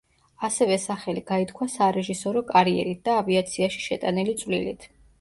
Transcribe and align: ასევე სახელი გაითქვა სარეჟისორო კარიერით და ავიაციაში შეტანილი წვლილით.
ასევე 0.47 0.77
სახელი 0.85 1.23
გაითქვა 1.27 1.69
სარეჟისორო 1.75 2.45
კარიერით 2.49 3.07
და 3.11 3.21
ავიაციაში 3.21 3.89
შეტანილი 3.89 4.39
წვლილით. 4.45 4.95